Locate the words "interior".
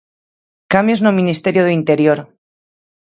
1.79-2.19